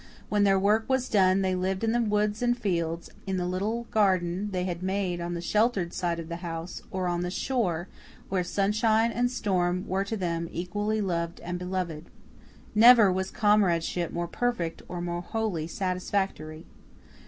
When 0.29 0.45
their 0.45 0.57
work 0.57 0.89
was 0.89 1.07
done 1.07 1.43
they 1.43 1.53
lived 1.53 1.83
in 1.83 1.91
the 1.91 2.01
woods 2.01 2.41
and 2.41 2.57
fields, 2.57 3.11
in 3.27 3.37
the 3.37 3.45
little 3.45 3.83
garden 3.91 4.49
they 4.49 4.63
had 4.63 4.81
made 4.81 5.21
on 5.21 5.35
the 5.35 5.41
sheltered 5.41 5.93
side 5.93 6.19
of 6.19 6.27
the 6.27 6.37
house, 6.37 6.81
or 6.89 7.05
on 7.07 7.21
the 7.21 7.29
shore, 7.29 7.87
where 8.27 8.43
sunshine 8.43 9.11
and 9.11 9.29
storm 9.29 9.85
were 9.87 10.03
to 10.05 10.17
them 10.17 10.49
equally 10.51 11.01
lovely 11.01 11.43
and 11.43 11.59
beloved. 11.59 12.05
Never 12.73 13.11
was 13.13 13.29
comradeship 13.29 14.11
more 14.11 14.27
perfect 14.27 14.81
or 14.87 15.01
more 15.01 15.21
wholly 15.21 15.67
satisfactory. 15.67 16.65